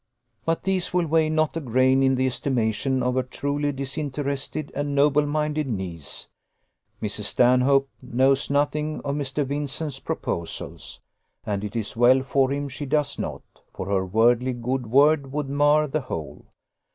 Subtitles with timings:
[0.45, 4.95] "But these will weigh not a grain in the estimation of her truly disinterested and
[4.95, 6.27] noble minded niece.
[7.03, 7.25] Mrs.
[7.25, 9.45] Stanhope knows nothing of Mr.
[9.45, 11.01] Vincent's proposals;
[11.45, 13.43] and it is well for him she does not,
[13.75, 16.47] for her worldly good word would mar the whole.